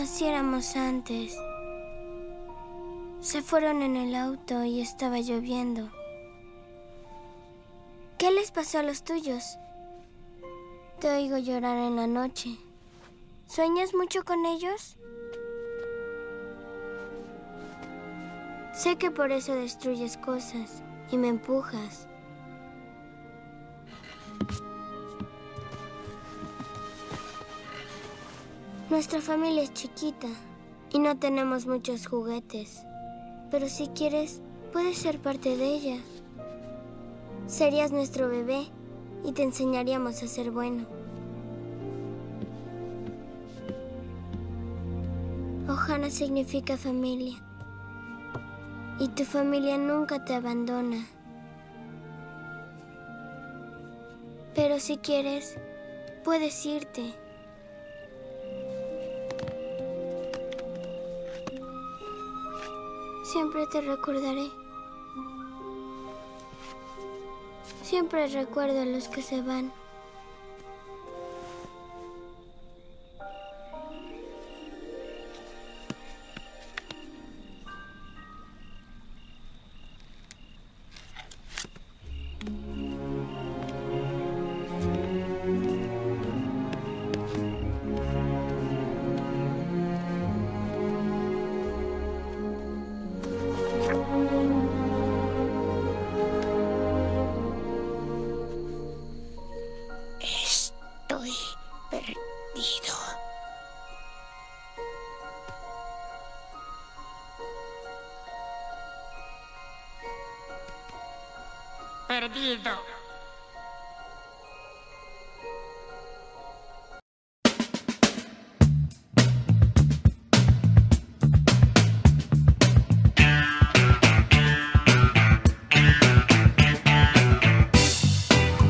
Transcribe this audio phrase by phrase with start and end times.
[0.00, 1.36] Así éramos antes.
[3.20, 5.90] Se fueron en el auto y estaba lloviendo.
[8.16, 9.58] ¿Qué les pasó a los tuyos?
[11.00, 12.56] Te oigo llorar en la noche.
[13.46, 14.96] ¿Sueñas mucho con ellos?
[18.72, 22.08] Sé que por eso destruyes cosas y me empujas.
[28.90, 30.26] Nuestra familia es chiquita
[30.92, 32.82] y no tenemos muchos juguetes.
[33.48, 35.96] Pero si quieres, puedes ser parte de ella.
[37.46, 38.66] Serías nuestro bebé
[39.24, 40.86] y te enseñaríamos a ser bueno.
[45.68, 47.38] Ohana significa familia.
[48.98, 51.06] Y tu familia nunca te abandona.
[54.56, 55.56] Pero si quieres,
[56.24, 57.14] puedes irte.
[63.32, 64.50] Siempre te recordaré.
[67.84, 69.72] Siempre recuerdo a los que se van.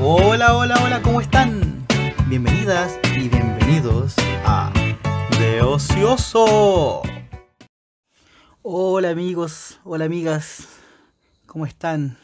[0.00, 1.84] Hola, hola, hola, ¿cómo están?
[2.28, 4.14] Bienvenidas y bienvenidos
[4.44, 4.72] a
[5.40, 7.02] De Ocioso.
[8.62, 10.68] Hola amigos, hola amigas,
[11.46, 12.16] ¿cómo están?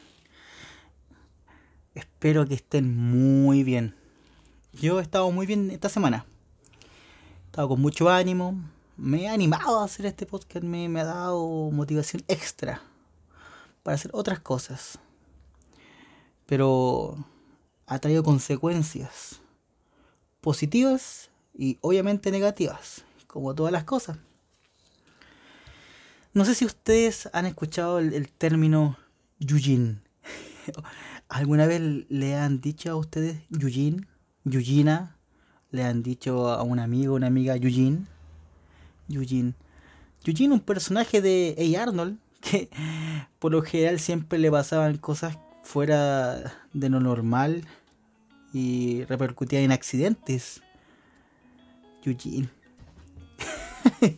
[2.26, 3.94] Espero que estén muy bien.
[4.72, 6.26] Yo he estado muy bien esta semana.
[6.82, 8.60] He estado con mucho ánimo.
[8.96, 12.82] Me he animado a hacer este podcast, me, me ha dado motivación extra
[13.84, 14.98] para hacer otras cosas.
[16.46, 17.16] Pero
[17.86, 19.40] ha traído consecuencias
[20.40, 24.18] positivas y obviamente negativas, como todas las cosas.
[26.34, 28.98] No sé si ustedes han escuchado el, el término
[29.38, 30.02] Yujin.
[31.28, 34.06] ¿Alguna vez le han dicho a ustedes Yujin?
[34.44, 35.16] Yujina.
[35.70, 38.06] ¿Le han dicho a un amigo, una amiga Yujin?
[39.08, 39.54] Yujin.
[40.24, 41.82] Yujin, un personaje de A.
[41.82, 42.70] Arnold, que
[43.38, 47.64] por lo general siempre le pasaban cosas fuera de lo normal
[48.52, 50.62] y repercutía en accidentes.
[52.04, 52.48] Eugene.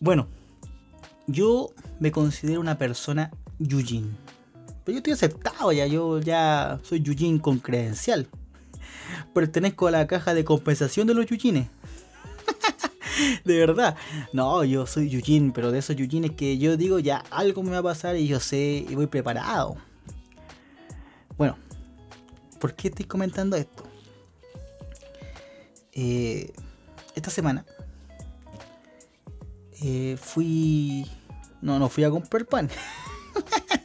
[0.00, 0.26] bueno,
[1.28, 1.70] yo
[2.00, 3.30] me considero una persona
[3.60, 4.25] Eugene.
[4.86, 8.28] Pero yo estoy aceptado ya, yo ya soy Eugene con credencial.
[9.34, 11.68] Pertenezco a la caja de compensación de los Eugene.
[13.44, 13.96] de verdad.
[14.32, 17.78] No, yo soy Eugene, pero de esos Eugene que yo digo ya algo me va
[17.78, 19.76] a pasar y yo sé y voy preparado.
[21.36, 21.58] Bueno,
[22.60, 23.82] ¿por qué estoy comentando esto?
[25.94, 26.52] Eh,
[27.16, 27.66] esta semana
[29.82, 31.10] eh, fui.
[31.60, 32.70] No, no fui a comprar pan.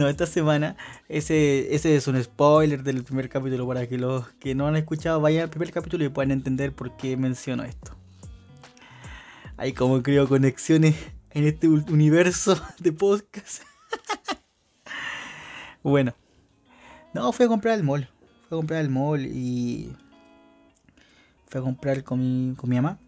[0.00, 0.76] no, esta semana.
[1.10, 5.20] Ese, ese es un spoiler del primer capítulo para que los que no han escuchado
[5.20, 7.94] vayan al primer capítulo y puedan entender por qué menciono esto.
[9.58, 10.96] Hay como creo conexiones
[11.32, 13.62] en este universo de podcast.
[15.82, 16.14] bueno.
[17.12, 18.08] No, fui a comprar al mall.
[18.48, 19.94] Fui a comprar al mall y.
[21.46, 22.98] Fui a comprar con mi, con mi mamá.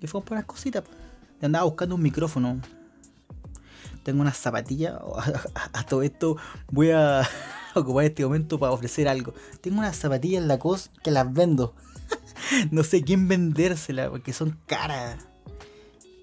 [0.00, 0.82] Y fue a comprar unas cositas.
[1.40, 2.60] Andaba buscando un micrófono.
[4.06, 4.94] Tengo unas zapatillas.
[5.72, 6.36] A, todo esto
[6.70, 7.28] voy a
[7.74, 9.34] ocupar este momento para ofrecer algo.
[9.60, 11.74] Tengo unas zapatillas en la cos que las vendo.
[12.70, 15.26] no sé quién vendérselas porque son caras.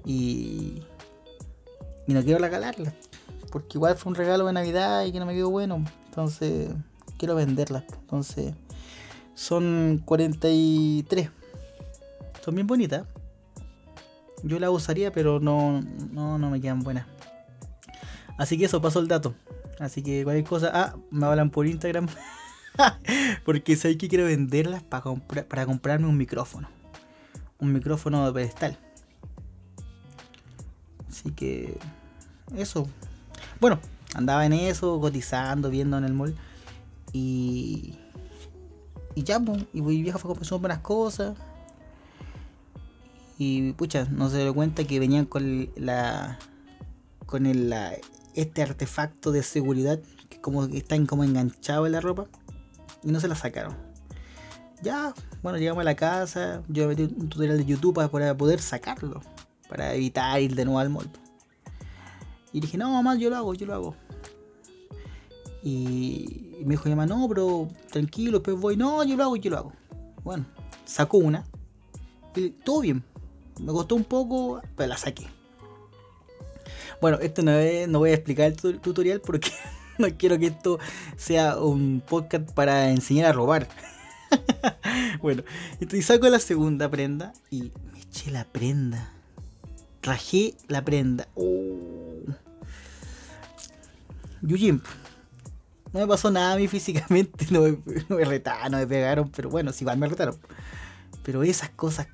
[0.05, 0.81] Y.
[2.07, 2.93] Y no quiero regalarlas.
[3.51, 5.83] Porque igual fue un regalo de Navidad y que no me quedó bueno.
[6.05, 6.69] Entonces,
[7.17, 7.83] quiero venderlas.
[7.99, 8.55] Entonces,
[9.35, 11.29] son 43.
[12.45, 13.05] Son bien bonitas.
[14.41, 15.81] Yo las usaría, pero no,
[16.13, 17.12] no, no me quedan buenas.
[18.37, 19.35] Así que eso, pasó el dato.
[19.79, 20.71] Así que cualquier cosa.
[20.73, 22.07] Ah, me hablan por Instagram.
[23.45, 26.69] Porque sé que quiero venderlas para, comprar, para comprarme un micrófono.
[27.59, 28.77] un micrófono de pedestal.
[31.09, 31.77] Así que
[32.55, 32.87] eso.
[33.59, 33.79] Bueno,
[34.15, 36.35] andaba en eso, cotizando, viendo en el mall.
[37.11, 37.99] Y.
[39.15, 41.37] Y ya, pues, y mi vieja fue comprando buenas cosas.
[43.37, 46.39] Y pucha, no se dio cuenta que venían con la.
[47.27, 47.93] con el, la,
[48.35, 49.99] este artefacto de seguridad
[50.29, 52.27] que como están como enganchados en la ropa.
[53.03, 53.75] Y no se la sacaron.
[54.81, 56.61] Ya, bueno, llegamos a la casa.
[56.67, 59.21] Yo metí un tutorial de YouTube para, poder sacarlo.
[59.69, 61.09] Para evitar ir de nuevo al mall.
[62.51, 63.95] Y dije, no, mamá, yo lo hago, yo lo hago.
[65.63, 68.77] Y me dijo mamá, no, pero tranquilo, después voy.
[68.77, 69.73] No, yo lo hago, yo lo hago.
[70.23, 70.45] Bueno,
[70.85, 71.45] sacó una.
[72.35, 73.03] Y todo bien.
[73.59, 75.27] Me costó un poco, pero la saqué.
[77.03, 79.51] Bueno, esto no, es, no voy a explicar el tu- tutorial porque
[79.97, 80.79] no quiero que esto
[81.17, 83.67] sea un podcast para enseñar a robar.
[85.21, 85.43] bueno,
[85.81, 89.11] entonces saco la segunda prenda y me eché la prenda.
[90.01, 91.27] Rajé la prenda.
[91.35, 92.21] Oh.
[95.91, 97.71] No me pasó nada a mí físicamente, no me,
[98.07, 100.37] no me retaron, no me pegaron, pero bueno, sí, igual me retaron.
[101.21, 102.07] Pero esas cosas,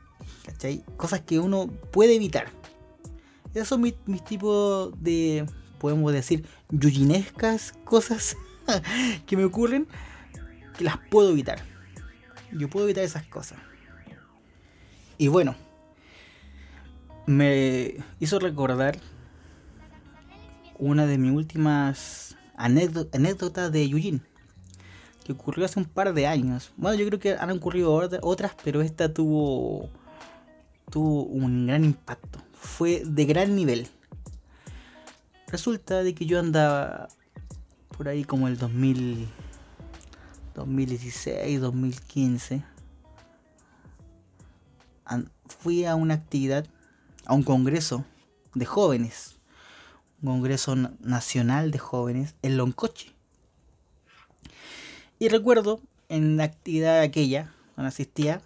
[0.47, 0.83] ¿cachai?
[0.97, 2.57] Cosas que uno puede evitar.
[3.53, 5.45] Esos son mis, tipos de,
[5.79, 8.37] podemos decir, yuyinescas cosas
[9.25, 9.87] que me ocurren,
[10.77, 11.59] que las puedo evitar.
[12.51, 13.57] Yo puedo evitar esas cosas.
[15.17, 15.55] Y bueno,
[17.25, 18.97] me hizo recordar
[20.77, 24.21] una de mis últimas anécdo- anécdotas de Yujin,
[25.25, 26.71] que ocurrió hace un par de años.
[26.77, 29.89] Bueno, yo creo que han ocurrido ot- otras, pero esta tuvo,
[30.89, 32.39] tuvo un gran impacto.
[32.61, 33.87] Fue de gran nivel.
[35.47, 37.07] Resulta de que yo andaba
[37.97, 39.27] por ahí como el 2000,
[40.55, 42.63] 2016, 2015.
[45.05, 46.67] An- Fui a una actividad,
[47.25, 48.05] a un congreso
[48.53, 49.35] de jóvenes
[50.21, 53.13] un congreso na- nacional de jóvenes en Loncoche.
[55.17, 55.79] Y recuerdo
[56.09, 58.41] en la actividad aquella, cuando asistía,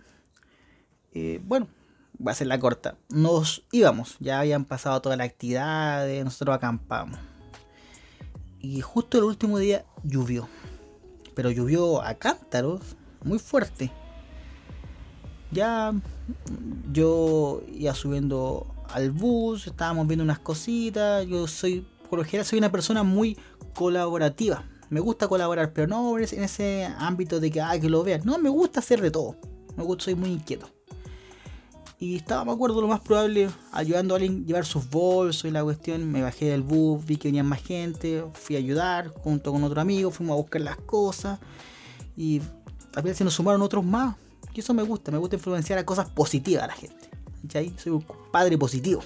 [1.13, 1.68] eh, bueno,
[2.25, 7.20] va a ser la corta, nos íbamos, ya habían pasado todas las actividades, nosotros acampamos.
[8.60, 10.48] Y justo el último día llovió,
[11.36, 12.81] pero llovió a cántaros,
[13.24, 13.92] muy fuerte.
[15.52, 15.94] Ya
[16.92, 21.28] yo iba subiendo al bus, estábamos viendo unas cositas.
[21.28, 23.38] Yo soy, por lo general, soy una persona muy
[23.75, 24.64] colaborativa.
[24.90, 28.22] Me gusta colaborar, pero no en ese ámbito de que, ah, que lo vean.
[28.24, 29.36] No, me gusta hacer de todo.
[29.75, 30.70] Me gusta, soy muy inquieto.
[32.00, 35.51] Y estaba, me acuerdo, lo más probable, ayudando a alguien a llevar sus bolsos y
[35.51, 36.12] la cuestión.
[36.12, 39.80] Me bajé del bus, vi que venían más gente, fui a ayudar junto con otro
[39.80, 41.40] amigo, fuimos a buscar las cosas.
[42.18, 42.42] Y
[43.01, 44.16] veces se nos sumaron otros más.
[44.54, 47.10] Y eso me gusta, me gusta influenciar a cosas positivas a la gente.
[47.44, 47.74] ¿Cachai?
[47.78, 49.01] Soy un padre positivo.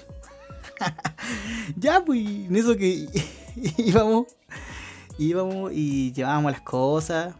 [1.76, 3.08] ya, pues, en eso que
[3.78, 4.28] íbamos,
[5.18, 7.36] íbamos y llevábamos las cosas.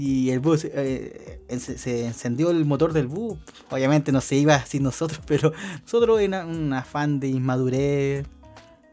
[0.00, 3.36] Y el bus, eh, se, se encendió el motor del bus.
[3.68, 5.52] Obviamente no se iba sin nosotros, pero
[5.82, 8.24] nosotros en un afán de inmadurez,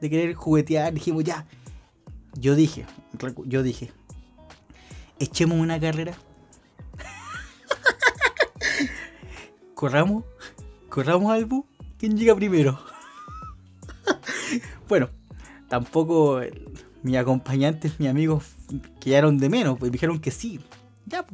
[0.02, 1.46] de querer juguetear, dijimos ya.
[2.34, 2.88] Yo dije,
[3.46, 3.92] yo dije,
[5.20, 6.16] echemos una carrera.
[9.76, 10.24] corramos,
[10.90, 11.66] corramos al bus.
[12.00, 12.80] ¿Quién llega primero?
[14.90, 15.10] bueno,
[15.70, 16.68] tampoco el-
[17.04, 18.46] mis acompañantes, mis amigos,
[19.00, 20.60] quedaron de menos, pues dijeron que sí.
[21.06, 21.26] Ya,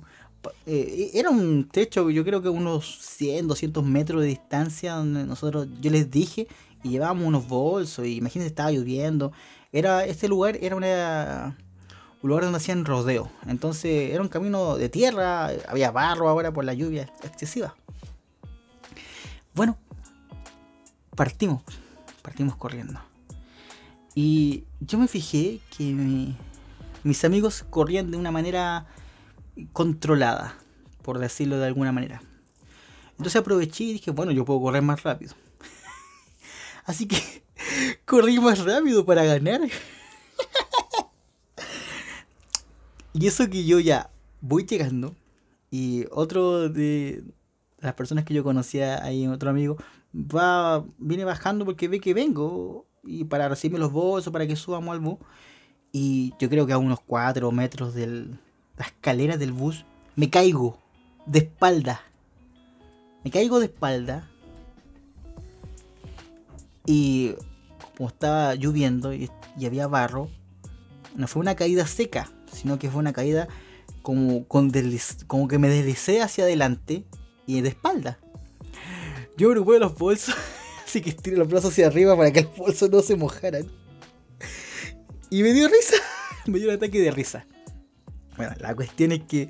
[0.66, 5.68] eh, era un techo, yo creo que unos 100, 200 metros de distancia, donde nosotros,
[5.80, 6.48] yo les dije,
[6.84, 9.32] y llevábamos unos bolsos, y imagínense, estaba lloviendo.
[9.72, 11.56] Era, este lugar era una,
[12.22, 13.32] un lugar donde hacían rodeo.
[13.48, 17.76] Entonces era un camino de tierra, había barro ahora por la lluvia excesiva.
[19.54, 19.78] Bueno,
[21.16, 21.62] partimos,
[22.22, 23.00] partimos corriendo.
[24.16, 26.36] Y yo me fijé que mi-
[27.04, 28.86] mis amigos corrían de una manera
[29.74, 30.58] controlada,
[31.02, 32.22] por decirlo de alguna manera.
[33.12, 35.36] Entonces aproveché y dije, bueno, yo puedo correr más rápido.
[36.86, 37.44] Así que
[38.06, 39.62] corrí más rápido para ganar.
[43.14, 44.10] y eso que yo ya
[44.42, 45.16] voy llegando
[45.70, 47.24] y otro de
[47.80, 49.78] las personas que yo conocía ahí, otro amigo,
[50.14, 54.94] va, viene bajando porque ve que vengo y para recibirme los bolsos, para que subamos
[54.94, 55.18] al bus.
[55.92, 58.28] Y yo creo que a unos 4 metros de
[58.78, 59.86] la escalera del bus
[60.16, 60.78] me caigo
[61.26, 62.02] de espalda.
[63.24, 64.30] Me caigo de espalda.
[66.86, 67.34] Y
[67.98, 69.30] como estaba lloviendo y,
[69.66, 70.30] había barro,
[71.16, 73.48] no fue una caída seca, sino que fue una caída
[74.02, 77.06] como, como que me deslicé hacia adelante
[77.46, 78.20] y de espalda.
[79.38, 80.36] Yo me preocupé de los bolsos,
[80.86, 83.68] así que estiré los brazos hacia arriba para que los bolsos no se mojaran.
[85.30, 85.96] Y me dio risa,
[86.48, 87.46] me dio un ataque de risa.
[88.38, 89.50] Bueno, la cuestión es que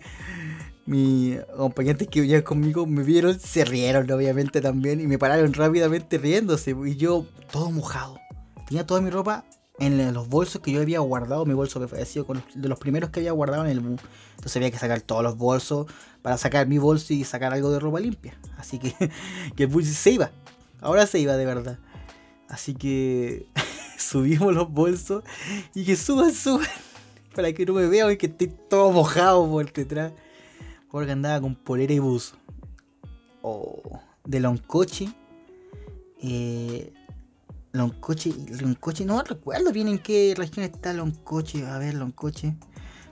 [0.85, 6.17] mis acompañantes que venían conmigo me vieron, se rieron obviamente también y me pararon rápidamente
[6.17, 6.75] riéndose.
[6.85, 8.19] Y yo todo mojado.
[8.67, 9.45] Tenía toda mi ropa
[9.79, 11.45] en los bolsos que yo había guardado.
[11.45, 14.01] Mi bolso había sido de los primeros que había guardado en el bus.
[14.31, 15.87] Entonces había que sacar todos los bolsos
[16.21, 18.37] para sacar mi bolso y sacar algo de ropa limpia.
[18.57, 18.93] Así que,
[19.55, 20.31] que el bus se iba.
[20.81, 21.79] Ahora se iba de verdad.
[22.47, 23.47] Así que
[23.97, 25.23] subimos los bolsos
[25.73, 26.67] y que suban, suban.
[27.35, 30.11] Para que no me vean y que esté todo mojado por detrás.
[30.89, 32.35] Porque andaba con polera y buzo.
[33.41, 33.81] O
[34.25, 35.09] de Loncoche.
[36.21, 36.93] Eh,
[37.71, 41.65] Loncoche, no recuerdo bien en qué región está Loncoche.
[41.65, 42.55] A ver, Loncoche.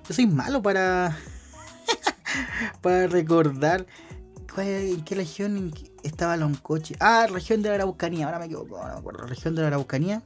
[0.08, 1.18] Yo soy malo para.
[2.82, 3.86] para recordar.
[4.54, 5.72] ¿Cuál- ¿En qué región
[6.04, 6.96] estaba Loncoche?
[7.00, 8.26] Ah, región de la Araucanía.
[8.26, 9.26] Ahora me equivoco, no me acuerdo.
[9.28, 10.22] Región de la Araucanía.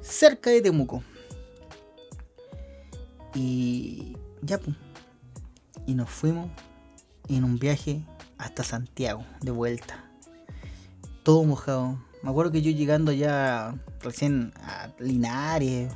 [0.00, 1.02] Cerca de Temuco.
[3.38, 4.16] Y.
[4.42, 4.58] Ya.
[5.86, 6.50] Y nos fuimos
[7.28, 8.02] en un viaje
[8.36, 10.04] hasta Santiago, de vuelta.
[11.22, 11.98] Todo mojado.
[12.22, 15.92] Me acuerdo que yo llegando ya recién a Linares,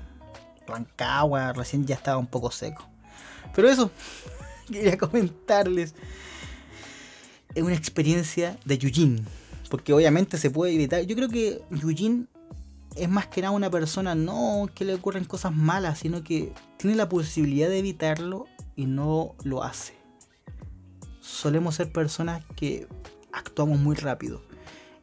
[0.66, 2.88] Rancagua, recién ya estaba un poco seco.
[3.54, 3.90] Pero eso,
[4.70, 5.94] quería comentarles.
[7.54, 9.26] Es una experiencia de Yujin.
[9.68, 11.02] Porque obviamente se puede evitar.
[11.02, 12.28] Yo creo que Yujin
[12.96, 16.96] es más que nada una persona no que le ocurren cosas malas, sino que tiene
[16.96, 18.46] la posibilidad de evitarlo
[18.76, 19.94] y no lo hace.
[21.20, 22.86] Solemos ser personas que
[23.32, 24.42] actuamos muy rápido.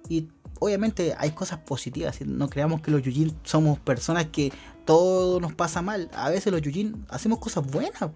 [0.08, 0.30] Y
[0.60, 2.20] obviamente hay cosas positivas.
[2.22, 4.52] No creamos que los Yujin somos personas que
[4.86, 6.10] todo nos pasa mal.
[6.14, 8.10] A veces los Yujin hacemos cosas buenas.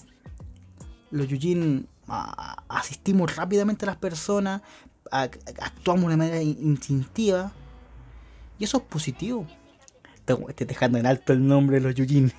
[1.11, 4.61] Los Yujin ah, asistimos rápidamente a las personas,
[5.11, 7.51] ac- actuamos de manera in- instintiva.
[8.59, 9.47] Y eso es positivo.
[10.25, 12.31] Estoy dejando en alto el nombre de los Yujin.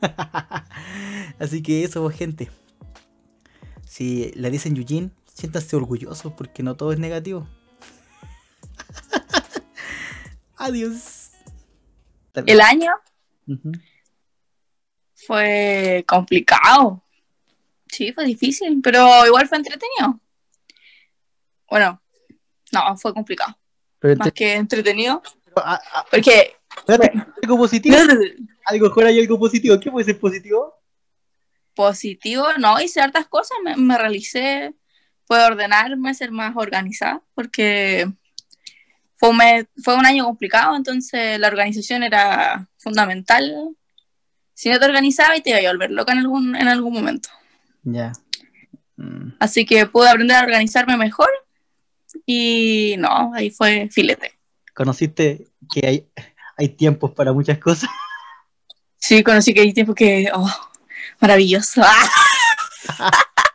[1.38, 2.50] Así que eso, pues, gente.
[3.86, 7.48] Si le dicen Yujin, siéntanse orgullosos porque no todo es negativo.
[10.56, 11.30] Adiós.
[12.34, 12.92] El año
[15.14, 17.02] fue complicado.
[17.88, 20.20] Sí, fue difícil, pero igual fue entretenido.
[21.68, 22.00] Bueno,
[22.72, 23.56] no, fue complicado.
[23.98, 25.22] Pero Más que entretenido.
[25.44, 26.57] pero, ah, ah, Porque.
[26.76, 27.96] Espérate, algo positivo.
[28.66, 29.80] Algo mejor hay algo positivo.
[29.80, 30.74] ¿Qué puede ser positivo?
[31.74, 34.74] Positivo, no, hice hartas cosas, me, me realicé,
[35.26, 38.12] pude ordenarme, ser más organizada, porque
[39.16, 43.74] fue un, mes- fue un año complicado, entonces la organización era fundamental.
[44.52, 47.30] Si no te organizabas, te iba a volver loca en algún, en algún momento.
[47.84, 48.12] Ya.
[48.96, 49.30] Mm.
[49.38, 51.30] Así que pude aprender a organizarme mejor
[52.26, 54.32] y no, ahí fue filete.
[54.74, 56.06] Conociste que hay,
[56.58, 57.88] hay tiempos para muchas cosas.
[59.00, 60.50] Sí, conocí que hay tiempo que, oh,
[61.20, 61.80] maravilloso.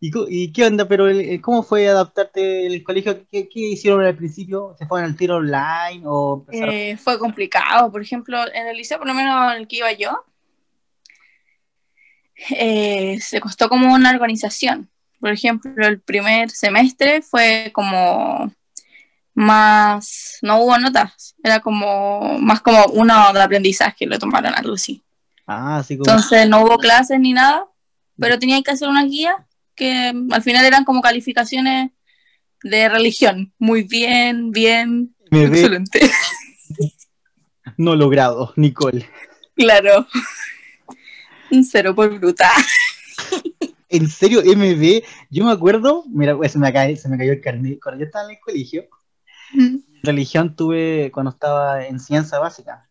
[0.00, 0.88] ¿Y, qué onda?
[0.88, 3.26] Pero el- el- ¿cómo fue adaptarte el colegio?
[3.30, 4.74] ¿Qué, qué hicieron al principio?
[4.78, 7.92] ¿Se fueron al tiro online o empezaron- Eh, fue complicado.
[7.92, 10.24] Por ejemplo, en el liceo, por lo menos en el que iba yo,
[12.50, 14.88] eh, se costó como una organización.
[15.20, 18.52] Por ejemplo, el primer semestre fue como
[19.34, 25.02] más, no hubo notas, era como más como uno de aprendizaje, lo tomaron algo así.
[25.46, 26.10] Ah, así como...
[26.10, 27.66] Entonces no hubo clases ni nada,
[28.18, 31.90] pero tenía que hacer una guía que al final eran como calificaciones
[32.62, 33.52] de religión.
[33.58, 36.10] Muy bien, bien, me ve excelente.
[37.76, 39.08] no logrado, Nicole.
[39.56, 40.06] Claro.
[41.50, 42.50] Un cero por bruta.
[43.88, 47.78] En serio, MB, yo me acuerdo, mira, se me, cae, se me cayó el carnet.
[47.80, 48.88] Cuando yo estaba en el colegio,
[50.02, 52.88] religión tuve cuando estaba en ciencia básica,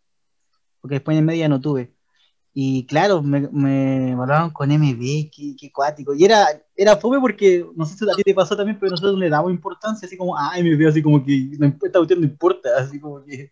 [0.82, 1.94] porque después en media no tuve.
[2.56, 6.14] Y claro, me, me hablaban con MB, qué, qué cuático.
[6.14, 9.18] Y era, era fome porque, no sé si a ti te pasó también, pero nosotros
[9.18, 12.28] le damos importancia, así como, ah, MB, así como que no importa, esta cuestión no
[12.28, 13.52] importa, así como que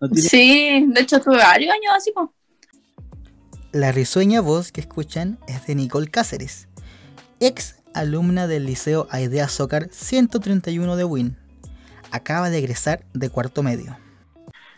[0.00, 2.10] no tiene Sí, de hecho tuve varios años así.
[2.10, 2.34] po.
[3.70, 6.66] La risueña voz que escuchan es de Nicole Cáceres,
[7.38, 11.43] ex alumna del Liceo Aidea Zócar 131 de Win.
[12.14, 13.98] Acaba de egresar de cuarto medio.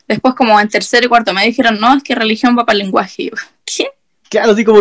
[0.09, 2.85] Después como en tercero y cuarto me dijeron, no, es que religión va para el
[2.85, 3.25] lenguaje.
[3.25, 3.89] Y yo, ¿qué?
[4.31, 4.79] Claro, así como.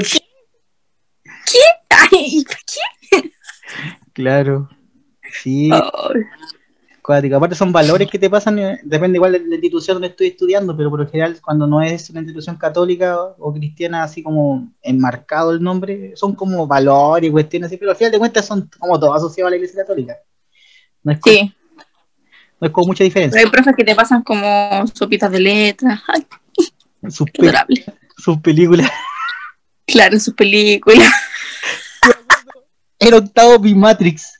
[1.90, 3.32] Ay, ¿qué?
[4.14, 4.70] Claro.
[5.44, 5.82] Sí, Ay,
[7.02, 7.36] cuático.
[7.36, 10.78] Aparte son valores que te pasan, eh, depende igual de la institución donde estoy estudiando,
[10.78, 15.52] pero por lo general cuando no es una institución católica o cristiana así como enmarcado
[15.52, 18.98] el nombre, son como valores y cuestiones así, pero al final de cuentas son como
[18.98, 20.16] todos asociados a la iglesia católica.
[21.04, 21.54] No es, Sí,
[22.60, 23.40] No es como mucha Pero diferencia.
[23.42, 26.02] hay profes que te pasan como sopitas de letras.
[26.08, 26.26] Ay,
[27.12, 27.52] Sus, pe-
[28.18, 28.90] sus películas.
[29.88, 31.08] Claro, sus películas.
[32.98, 34.34] El octavo Matrix.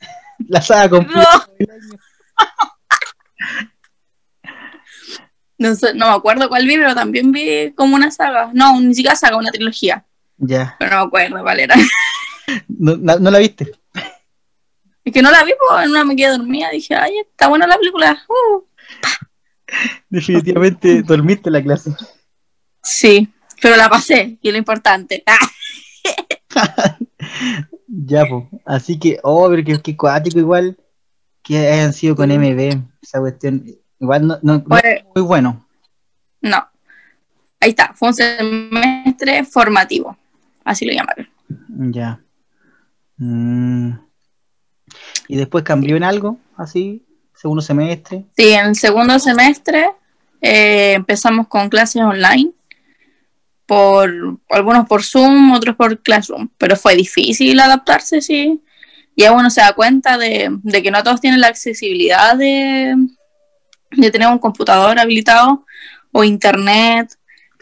[0.48, 1.48] La saga completa.
[5.58, 8.50] No, no me acuerdo cuál vi, pero también vi como una saga.
[8.54, 10.04] No, ni siquiera saga, una trilogía.
[10.38, 10.76] Ya.
[10.80, 11.76] Pero no me acuerdo cuál era.
[12.68, 13.72] No, no- no la viste.
[15.06, 16.70] Es que no la vi, pues en una me quedé dormida.
[16.72, 18.18] Dije, ay, está buena la película.
[18.28, 18.64] Uh.
[20.10, 21.92] Definitivamente dormiste la clase.
[22.84, 23.32] Sí,
[23.62, 25.24] pero la pasé, y es lo importante.
[27.88, 28.44] Ya, pues.
[28.66, 30.78] Así que, oh, pero que, que cuático igual
[31.42, 32.82] que hayan sido con MB.
[33.02, 33.64] Esa cuestión.
[34.00, 35.66] Igual no, no- no Pues- es muy bueno.
[36.42, 36.68] no.
[37.62, 40.16] Ahí está, fue un semestre formativo.
[40.64, 41.28] Así lo llamaron.
[41.92, 42.20] Ya.
[43.18, 43.92] Mm.
[45.28, 47.04] Y después cambió en algo, así,
[47.34, 48.26] segundo semestre.
[48.38, 49.90] Sí, en el segundo semestre
[50.42, 52.52] eh, empezamos con clases online,
[53.66, 54.12] por
[54.52, 58.62] algunos por Zoom, otros por Classroom, pero fue difícil adaptarse, sí.
[59.18, 62.94] Ya uno se da cuenta de, de que no todos tienen la accesibilidad de,
[63.92, 65.66] de tener un computador habilitado
[66.12, 67.10] o internet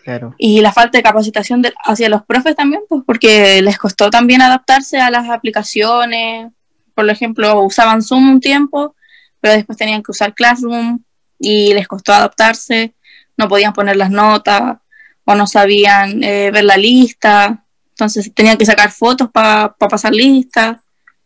[0.03, 0.35] Claro.
[0.37, 4.41] y la falta de capacitación de- hacia los profes también, pues porque les costó también
[4.41, 6.51] adaptarse a las aplicaciones.
[6.93, 8.95] Por ejemplo, usaban Zoom un tiempo,
[9.39, 10.99] pero después tenían que usar Classroom
[11.39, 12.93] y les costó adaptarse,
[13.37, 14.77] no podían poner las notas
[15.25, 20.79] o no sabían eh, ver la lista, entonces tenían que sacar fotos para pasar lista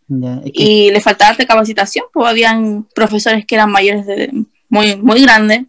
[0.09, 0.35] Ya.
[0.45, 4.31] Es que- y les faltaba de capacitación, pues habían profesores que eran mayores de
[4.69, 5.65] muy, muy grandes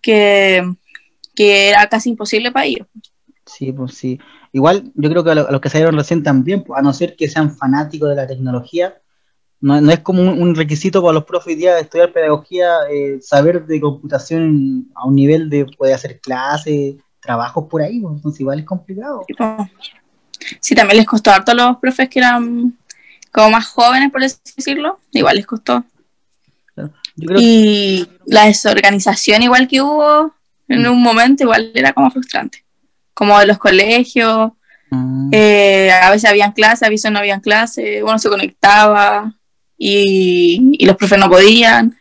[0.00, 0.62] que,
[1.34, 2.86] que era casi imposible para ellos.
[3.46, 4.18] Sí, pues sí.
[4.52, 6.92] Igual yo creo que a, lo- a los que salieron recién también, pues, a no
[6.92, 9.00] ser que sean fanáticos de la tecnología,
[9.60, 13.18] no, no es como un, un requisito para los profes día de estudiar pedagogía, eh,
[13.20, 18.40] saber de computación a un nivel de poder hacer clases, trabajos por ahí, pues, entonces
[18.40, 19.24] igual es complicado.
[19.26, 19.68] Tipo,
[20.60, 22.76] Sí, también les costó harto a los profes que eran
[23.30, 24.98] como más jóvenes, por decirlo.
[25.12, 25.84] Igual les costó.
[26.76, 26.88] Yo
[27.26, 30.34] creo que Y la desorganización igual que hubo
[30.68, 32.64] en un momento igual era como frustrante.
[33.20, 34.52] Como de los colegios,
[34.90, 39.32] Mm, eh, a veces habían clases, a veces no habían clases, uno se conectaba
[39.78, 41.96] y, y los profes no podían.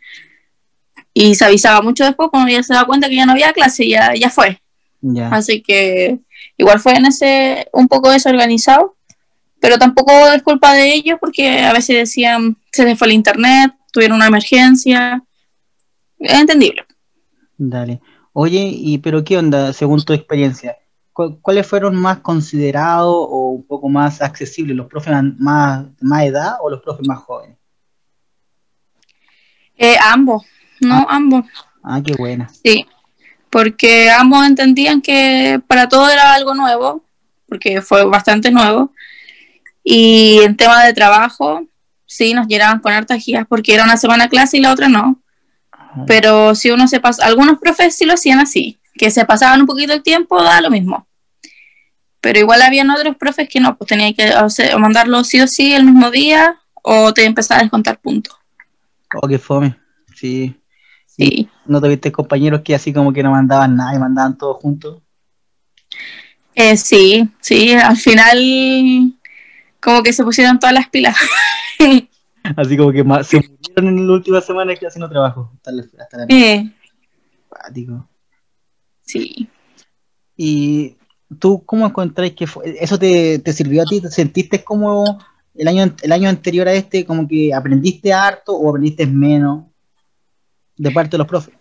[1.14, 3.88] Y se avisaba mucho después cuando ya se daba cuenta que ya no había clase,
[3.88, 4.62] ya, ya fue.
[5.32, 6.20] Así que
[6.58, 8.98] igual fue en ese un poco desorganizado,
[9.62, 13.72] pero tampoco es culpa de ellos porque a veces decían se les fue el internet,
[13.92, 15.24] tuvieron una emergencia.
[16.18, 16.86] Es entendible.
[17.58, 18.02] Dale.
[18.34, 20.78] Oye, y pero qué onda, según tu experiencia,
[21.20, 26.54] ¿cu- ¿cuáles fueron más considerados o un poco más accesibles, los profes más más edad
[26.62, 27.58] o los profes más jóvenes?
[29.78, 30.46] Eh, ambos,
[30.82, 31.46] no, ambos,
[31.84, 32.48] Ah, qué buena.
[32.64, 32.86] sí.
[33.50, 37.04] Porque ambos entendían que para todo era algo nuevo,
[37.48, 38.94] porque fue bastante nuevo.
[39.84, 41.66] Y en tema de trabajo,
[42.06, 45.20] sí, nos llenaban con hartas guías porque era una semana clase y la otra no.
[45.72, 46.04] Ajá.
[46.06, 49.66] pero si uno se pasa, algunos profes sí lo hacían así, que se pasaban un
[49.66, 51.08] poquito el tiempo, da lo mismo.
[52.22, 55.74] Pero igual habían otros profes que no, pues tenían que o mandarlo sí o sí
[55.74, 58.36] el mismo día o te empezaba a descontar puntos.
[59.16, 59.78] Oh, qué fome.
[60.16, 60.56] Sí.
[61.06, 61.50] Sí.
[61.66, 65.02] ¿No tuviste compañeros que así como que no mandaban nada y mandaban todos juntos?
[66.56, 69.14] Eh, sí, sí, al final
[69.80, 71.16] como que se pusieron todas las pilas.
[72.56, 75.52] Así como que se murieron en la última semana que haciendo trabajo.
[75.56, 76.72] Hasta la, hasta la Eh,
[79.02, 79.50] sí.
[80.36, 80.96] ¿Y
[81.38, 84.02] tú cómo encontrás que fue- eso te, te sirvió a ti?
[84.02, 85.20] ¿Te sentiste como
[85.56, 89.66] el año, el año anterior a este, como que aprendiste harto o aprendiste menos
[90.78, 91.54] de parte de los profes?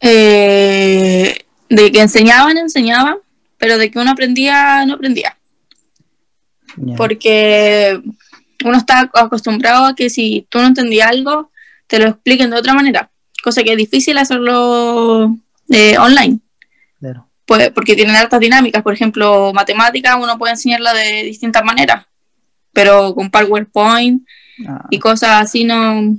[0.00, 1.34] Eh,
[1.68, 3.16] de que enseñaban, enseñaban,
[3.58, 5.36] pero de que uno aprendía, no aprendía.
[6.96, 8.00] Porque
[8.64, 11.50] uno está acostumbrado a que si tú no entendías algo,
[11.86, 13.10] te lo expliquen de otra manera,
[13.42, 15.36] cosa que es difícil hacerlo
[15.70, 16.40] eh, online,
[16.98, 17.28] Claro.
[17.46, 22.06] Pues, porque tienen hartas dinámicas, por ejemplo, matemática uno puede enseñarla de distintas maneras,
[22.72, 24.22] pero con PowerPoint
[24.66, 26.16] Ah, y cosas así no,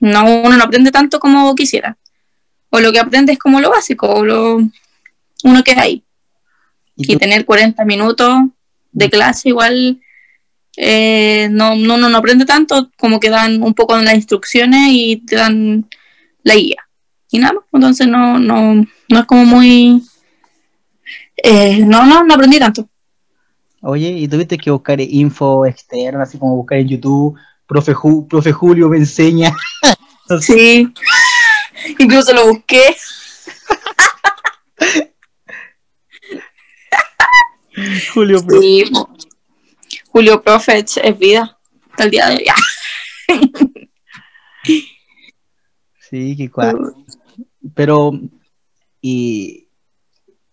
[0.00, 1.96] no uno no aprende tanto como quisiera,
[2.70, 4.56] o lo que aprende es como lo básico, o lo,
[5.44, 6.02] uno queda ahí,
[6.96, 8.40] ¿y tener 40 minutos
[8.92, 10.00] de clase igual
[10.76, 14.88] eh, no, no, no, no aprende tanto como que dan un poco en las instrucciones
[14.90, 15.88] y te dan
[16.42, 16.88] la guía.
[17.30, 20.02] Y nada más entonces no, no, no es como muy
[21.42, 22.88] eh, no, no, no aprendí tanto
[23.82, 28.52] Oye, ¿y tuviste que buscar info externa, así como buscar en YouTube, profe, Ju- profe
[28.52, 29.54] Julio me enseña?
[30.40, 30.86] Sí.
[31.98, 32.94] Incluso lo busqué.
[38.14, 38.60] Julio Pro.
[38.60, 39.08] Sí, po.
[40.12, 41.58] Julio Prophet es vida.
[41.90, 42.46] Hasta el día de hoy.
[46.08, 46.94] Sí, qué cual.
[47.74, 48.12] Pero,
[49.00, 49.59] y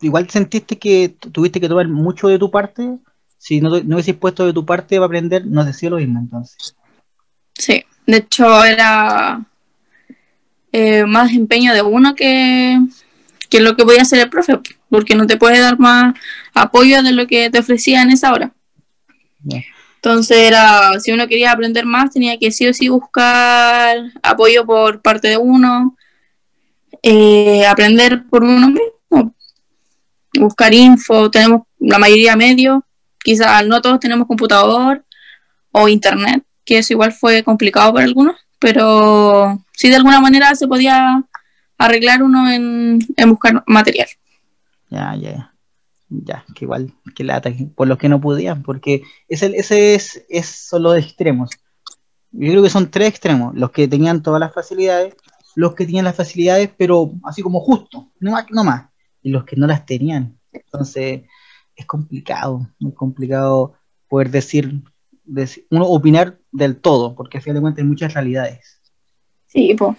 [0.02, 2.98] igual sentiste que tu- tuviste que tomar mucho de tu parte.
[3.38, 6.76] Si no, no hubieses puesto de tu parte para aprender, no decía lo mismo entonces.
[7.54, 9.46] Sí, de hecho era
[10.72, 12.80] eh, más empeño de uno que,
[13.50, 16.14] que lo que podía hacer el profe, porque no te puede dar más
[16.54, 18.52] apoyo de lo que te ofrecía en esa hora.
[19.96, 25.02] Entonces era, si uno quería aprender más, tenía que sí o sí buscar apoyo por
[25.02, 25.96] parte de uno,
[27.02, 28.82] eh, aprender por uno mismo,
[30.40, 32.82] buscar info, tenemos la mayoría medios,
[33.20, 35.04] quizás no todos tenemos computador
[35.72, 40.68] o internet, que eso igual fue complicado para algunos, pero sí de alguna manera se
[40.68, 41.24] podía
[41.78, 44.08] arreglar uno en, en buscar material.
[44.90, 45.54] Ya, ya, ya.
[46.10, 50.46] Ya, que igual, que lata, por los que no podían, porque ese, ese es, es,
[50.46, 51.52] son los extremos.
[52.32, 55.16] Yo creo que son tres extremos, los que tenían todas las facilidades,
[55.56, 58.87] los que tenían las facilidades, pero así como justo, no más, no más,
[59.22, 60.38] y los que no las tenían.
[60.52, 61.22] Entonces,
[61.76, 63.74] es complicado, muy complicado
[64.08, 64.82] poder decir,
[65.26, 68.82] decir- uno opinar del todo, porque al final de cuentas hay muchas realidades.
[69.48, 69.98] Sí, pues.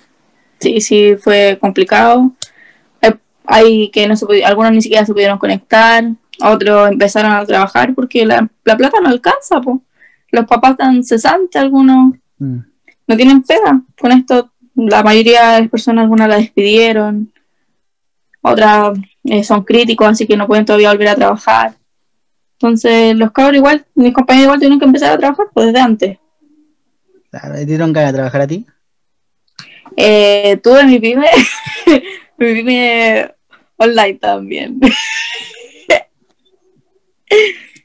[0.61, 2.33] Sí, sí, fue complicado.
[3.01, 3.15] Hay,
[3.47, 6.05] hay que no se pudi- algunos ni siquiera se pudieron conectar,
[6.43, 9.79] otros empezaron a trabajar porque la, la plata no alcanza, pues.
[10.31, 12.59] Los papás están cesantes, algunos Mm,
[13.09, 13.83] no tienen pega.
[14.01, 17.33] Con esto, la mayoría de las personas, algunas la despidieron,
[18.43, 21.75] otras eh, son críticos, así que no pueden todavía volver a trabajar.
[22.55, 26.19] Entonces, los cabros igual, mis compañeros igual tuvieron que empezar a trabajar pues, desde antes.
[27.31, 28.67] claro, ¿te dieron ganas de trabajar a ti?
[29.97, 31.29] Eh, tuve mi pyme,
[32.37, 33.35] mi pyme
[33.77, 34.81] online también.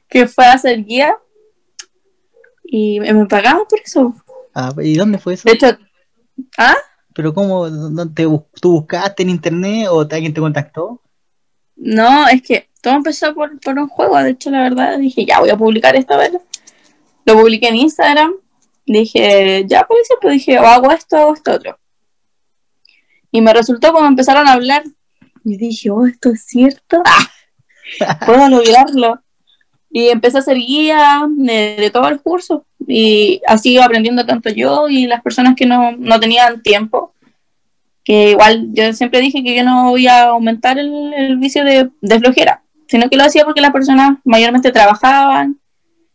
[0.10, 1.16] que fue a hacer guía
[2.64, 4.16] y me, me pagaban por eso.
[4.54, 5.50] Ah, ¿y dónde fue eso?
[5.50, 5.78] De hecho,
[6.58, 6.76] ¿ah?
[7.14, 7.70] ¿Pero cómo?
[7.70, 8.24] ¿Dónde te,
[8.60, 11.02] ¿Tú buscaste en internet o te- alguien te contactó?
[11.76, 14.18] No, es que todo empezó por, por un juego.
[14.18, 16.34] De hecho, la verdad, dije, ya voy a publicar esta vez.
[17.26, 18.34] Lo publiqué en Instagram.
[18.86, 21.80] Dije, ya pues, pues dije, o hago esto o hago esto otro.
[23.32, 24.84] Y me resultó como empezaron a hablar.
[25.46, 27.02] Y dije, oh, esto es cierto.
[27.06, 29.23] Ah, puedo lograrlo.
[29.94, 32.66] Y empecé a hacer guía de, de todo el curso.
[32.88, 37.14] Y así iba aprendiendo tanto yo y las personas que no, no tenían tiempo
[38.04, 41.90] que igual yo siempre dije que yo no voy a aumentar el, el vicio de,
[42.02, 45.60] de flojera, sino que lo hacía porque las personas mayormente trabajaban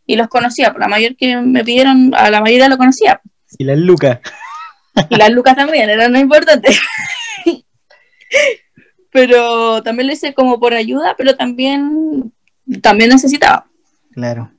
[0.05, 3.21] y los conocía, por la mayor que me pidieron, a la mayoría lo conocía,
[3.57, 4.19] Y las lucas.
[5.09, 6.69] y las lucas también eran lo importante.
[9.11, 12.31] pero también lo hice como por ayuda, pero también,
[12.81, 13.68] también necesitaba.
[14.11, 14.51] Claro.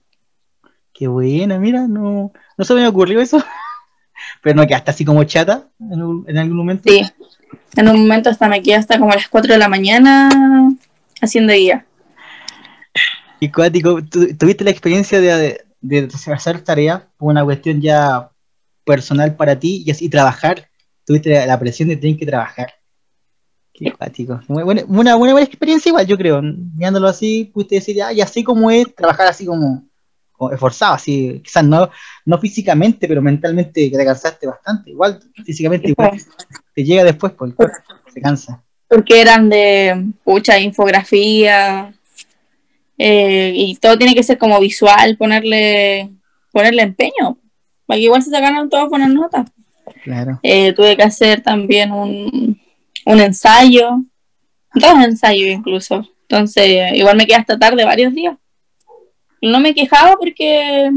[0.93, 3.43] Qué buena, mira, no, no se me ocurrió eso.
[4.43, 6.91] Pero no quedaste así como chata en, un- en algún momento.
[6.91, 7.03] Sí,
[7.77, 10.29] en un momento hasta me quedé hasta como a las 4 de la mañana
[11.23, 11.87] haciendo guía.
[13.39, 18.31] Y cuático, ¿tú- ¿tuviste la experiencia de, de, de hacer tarea por una cuestión ya
[18.85, 20.69] personal para ti y así trabajar?
[21.07, 22.75] ¿Tuviste la, la presión de tener que trabajar?
[23.81, 24.40] Qué cuático.
[24.49, 26.43] Muy buena- Una buena, buena experiencia igual, yo creo.
[26.43, 29.85] Mirándolo así, pudiste decir, ah, y así como es, trabajar así como,
[30.33, 31.88] como esforzado, así, quizás no,
[32.27, 34.90] no físicamente, pero mentalmente que te cansaste bastante.
[34.90, 36.11] Igual, físicamente, igual,
[36.75, 37.77] te llega después, porque el cuerpo
[38.12, 38.62] se cansa.
[38.87, 41.95] porque eran de mucha infografía
[42.99, 46.11] eh, y todo tiene que ser como visual, ponerle
[46.53, 47.38] ponerle empeño,
[47.87, 49.49] para que igual se sacaran todas buenas notas.
[50.03, 50.38] Claro.
[50.43, 52.61] Eh, tuve que hacer también un,
[53.07, 54.03] un ensayo,
[54.75, 58.37] dos ensayos incluso, entonces igual me quedé hasta tarde varios días.
[59.43, 60.91] No me quejaba porque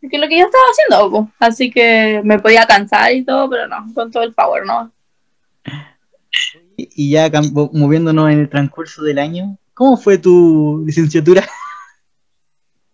[0.00, 3.92] porque lo que yo estaba haciendo, así que me podía cansar y todo, pero no,
[3.94, 4.92] con todo el power, ¿no?
[6.76, 7.30] Y ya
[7.72, 11.46] moviéndonos en el transcurso del año, ¿cómo fue tu licenciatura?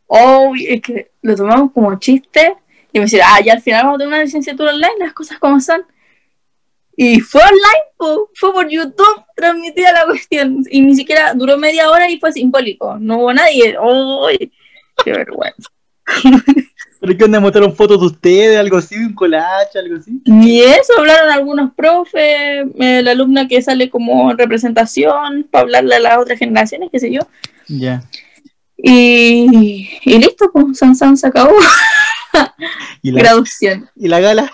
[0.07, 2.55] Oh, es que lo tomamos como chiste
[2.92, 5.38] y me decían, ah, ya al final vamos a tener una licenciatura online, las cosas
[5.38, 5.85] como son.
[6.96, 10.64] Y fue online, po, fue por YouTube transmitida la cuestión.
[10.70, 12.98] Y ni siquiera duró media hora y fue simbólico.
[12.98, 13.76] No hubo nadie.
[13.80, 14.28] ¡Oh!
[15.04, 15.70] ¡Qué vergüenza!
[17.00, 17.40] ¿Pero qué onda?
[17.40, 20.22] ¿Mostraron fotos de ustedes, algo así, un collage, algo así?
[20.24, 25.96] Ni eso, hablaron algunos profes, eh, la alumna que sale como en representación para hablarle
[25.96, 27.20] a las otras generaciones, qué sé yo.
[27.68, 28.02] Ya.
[28.76, 31.54] Y, y listo, pues San San se acabó.
[33.02, 33.90] ¿Y la, Graduación.
[33.96, 34.50] ¿Y la gala?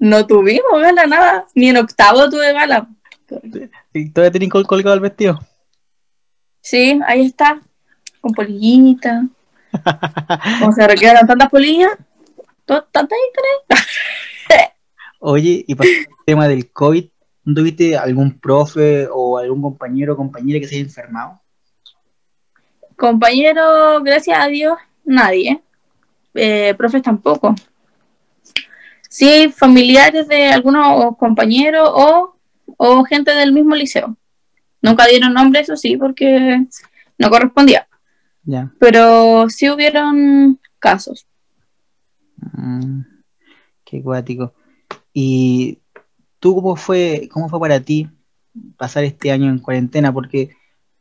[0.00, 1.46] No tuvimos gala, nada.
[1.54, 2.88] Ni en octavo tuve gala.
[3.92, 5.38] ¿Y ¿Todavía tenés col- colgado el vestido?
[6.60, 7.60] Sí, ahí está.
[8.20, 9.26] Con polillita.
[10.58, 11.92] Como se requedan tantas polillas.
[12.64, 13.86] Tantas interés.
[15.20, 17.04] Oye, y para el tema del COVID,
[17.44, 21.40] ¿no tuviste algún profe o algún compañero o compañera que se haya enfermado?
[22.96, 25.60] Compañero, gracias a Dios, nadie.
[26.34, 27.54] Eh, profes tampoco.
[29.10, 32.36] Sí, familiares de algunos compañeros o,
[32.76, 34.16] o gente del mismo liceo.
[34.80, 36.64] Nunca dieron nombre, eso sí, porque
[37.18, 37.88] no correspondía.
[38.78, 41.26] Pero sí hubieron casos.
[42.52, 43.00] Mm,
[43.84, 44.54] qué cuático.
[45.12, 45.80] ¿Y
[46.38, 48.08] tú cómo fue, cómo fue para ti
[48.76, 50.12] pasar este año en cuarentena?
[50.14, 50.50] Porque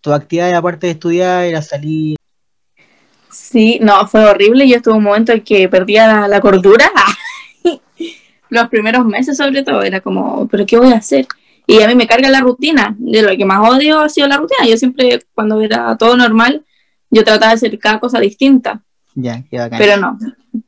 [0.01, 2.17] tu actividad, aparte de estudiar, era salir.
[3.29, 4.67] Sí, no, fue horrible.
[4.67, 6.89] Yo estuve un momento en que perdía la, la cordura.
[8.49, 11.27] Los primeros meses, sobre todo, era como, ¿pero qué voy a hacer?
[11.67, 12.95] Y a mí me carga la rutina.
[12.97, 14.65] De lo que más odio ha sido la rutina.
[14.67, 16.65] Yo siempre, cuando era todo normal,
[17.11, 18.81] yo trataba de hacer cada cosa distinta.
[19.13, 19.43] Ya.
[19.51, 20.17] Pero no.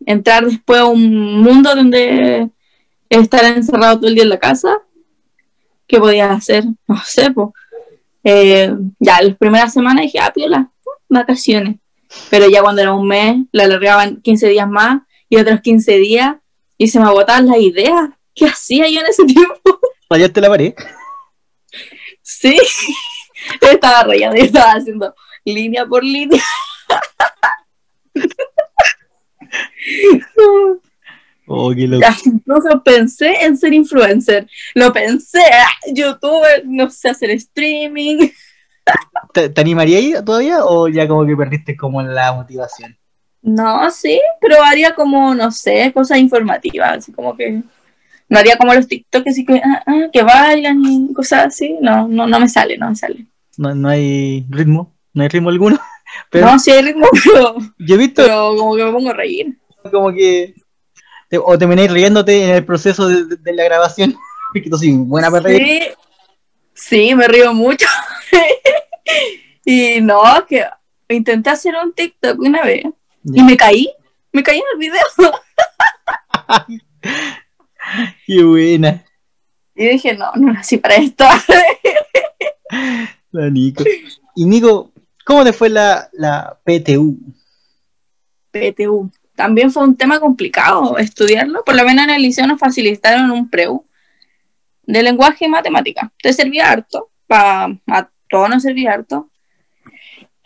[0.06, 2.50] Entrar después a un mundo donde
[3.10, 4.78] estar encerrado todo el día en la casa,
[5.88, 6.66] ¿qué podía hacer?
[6.88, 7.50] No sé, pues.
[9.00, 10.72] ya, las primeras semanas dije, ah, piola,
[11.10, 11.78] vacaciones.
[12.30, 16.36] Pero ya cuando era un mes, la alargaban 15 días más y otros 15 días
[16.82, 18.10] y se me agotaban las ideas.
[18.34, 19.80] ¿Qué hacía yo en ese tiempo?
[20.10, 20.74] Rayaste la pared.
[22.24, 22.58] Sí,
[23.62, 25.14] estaba rayando y estaba haciendo
[25.46, 26.42] línea por línea.
[31.54, 32.06] Oh, qué loco.
[32.24, 34.48] Incluso pensé en ser influencer.
[34.74, 38.30] Lo pensé, ah, youtuber, no sé, hacer streaming.
[39.34, 42.98] ¿Te, te animaría ahí todavía o ya como que perdiste como la motivación?
[43.42, 47.62] No, sí, pero haría como, no sé, cosas informativas, así como que
[48.30, 51.76] no haría como los TikTok, así que, ah, ah, que bailan y cosas así.
[51.82, 53.26] No, no, no me sale, no me sale.
[53.58, 55.80] No, no hay ritmo, no hay ritmo alguno.
[56.30, 59.14] Pero no, sí hay ritmo, pero, yo he visto pero como que me pongo a
[59.14, 59.58] reír.
[59.90, 60.54] como que
[61.46, 64.16] o termináis riéndote en el proceso de, de- de la grabación.
[64.78, 65.94] Sí, buena para reír.
[66.74, 67.86] Sí, sí, me río mucho.
[69.64, 70.66] y no, que
[71.10, 72.84] intenté hacer un TikTok una vez
[73.24, 73.90] y me caí,
[74.32, 75.04] me caí en el video.
[78.26, 79.04] Qué buena.
[79.76, 81.26] Y dije, no, no nací para esto.
[83.32, 83.84] La Nico.
[84.36, 84.92] Y Nico,
[85.26, 87.18] ¿cómo te fue la, la PTU?
[88.52, 89.10] PTU.
[89.36, 91.64] También fue un tema complicado estudiarlo.
[91.64, 93.86] Por lo menos en el liceo nos facilitaron un preu
[94.84, 96.12] de lenguaje y matemática.
[96.22, 99.31] Te servía harto, para a todos nos servía harto.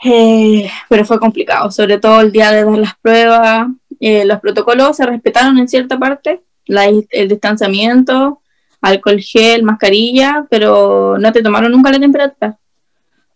[0.03, 3.67] Eh, pero fue complicado, sobre todo el día de dar las pruebas.
[3.99, 8.41] Eh, los protocolos se respetaron en cierta parte, la- el distanciamiento,
[8.81, 12.57] alcohol gel, mascarilla, pero no te tomaron nunca la temperatura.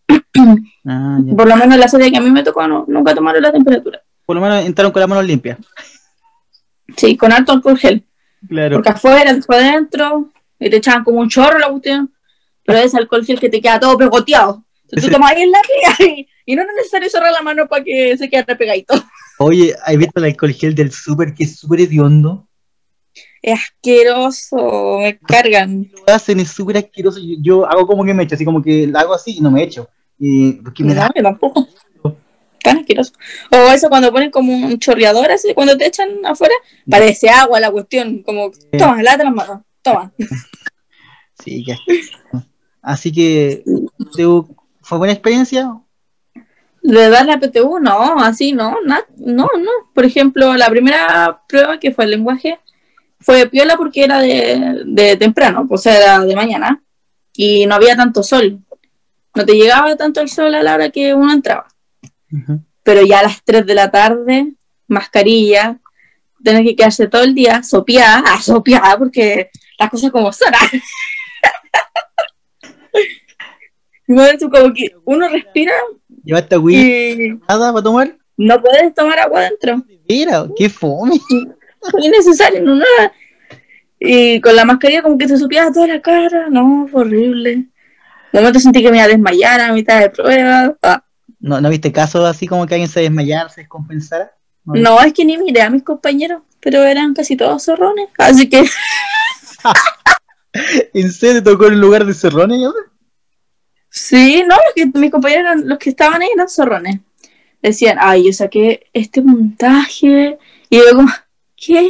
[0.92, 1.20] Ah.
[1.38, 4.02] Por lo menos la serie que a mí me tocó, no, nunca tomaron la temperatura.
[4.26, 5.58] Por lo menos entraron con las manos limpias.
[6.96, 8.04] Sí, con harto alcohol gel.
[8.48, 8.78] Claro.
[8.78, 12.12] Porque afuera, después adentro, y te echaban como un chorro la cuestión.
[12.66, 14.64] Pero es alcohol gel que te queda todo pegoteado.
[14.84, 17.68] Entonces tú tomas ahí en la pega y, y no es necesario cerrar la mano
[17.68, 18.96] para que se quede repegadito.
[19.38, 22.48] Oye, ¿has visto el alcohol gel del súper que es súper hediondo?
[23.40, 25.92] Es asqueroso, me cargan.
[26.08, 27.20] Lo hacen, es súper asqueroso.
[27.20, 29.52] Yo, yo hago como que me echo, así como que lo hago así y no
[29.52, 29.88] me echo.
[30.18, 31.68] Y, porque me No, da tampoco.
[32.64, 33.14] Tan asqueroso.
[33.52, 36.56] O eso cuando ponen como un chorreador así, cuando te echan afuera,
[36.90, 38.24] parece agua la cuestión.
[38.24, 40.12] Como, toma, lávate las manos, toma.
[41.42, 41.78] Sí, que.
[42.82, 43.64] Así que,
[44.16, 44.24] ¿te-
[44.82, 45.80] ¿fue buena experiencia?
[46.90, 49.72] De dar la PTU, no, así no, na- no, no.
[49.94, 52.60] Por ejemplo, la primera prueba que fue el lenguaje
[53.20, 56.82] fue piola porque era de, de temprano, o sea, era de mañana,
[57.34, 58.60] y no había tanto sol.
[59.36, 61.68] No te llegaba tanto el sol a la hora que uno entraba.
[62.32, 62.60] Ujú.
[62.82, 64.54] Pero ya a las 3 de la tarde,
[64.88, 65.78] mascarilla,
[66.44, 70.54] tener que quedarse todo el día sopeada, ah, sopeada, porque las cosas como son.
[70.56, 70.70] ah.
[74.08, 75.72] Como que uno respira
[76.30, 78.16] ¿Llevaste agüita y nada para tomar?
[78.38, 79.84] no puedes tomar agua adentro.
[80.08, 81.16] Mira, qué fome.
[81.16, 83.12] Es innecesario, no nada.
[84.00, 86.48] Y con la mascarilla como que se supiera toda la cara.
[86.50, 87.66] No, fue horrible.
[88.32, 90.78] De momento sentí que me iba a desmayar a mitad de prueba.
[90.84, 91.04] Ah,
[91.40, 94.32] ¿No, ¿No viste casos así como que alguien se desmayara, se descompensara?
[94.66, 98.08] No, es que ni miré a mis compañeros, pero eran casi todos zorrones.
[98.20, 98.64] Así que
[100.94, 102.60] ¿En serio te tocó en el lugar de cerrones?
[103.90, 107.00] Sí, no, los que, mis compañeros, eran- los que estaban ahí eran zorrones.
[107.62, 110.38] Decían, ay, yo saqué este montaje.
[110.70, 111.10] Y yo como,
[111.56, 111.90] ¿qué?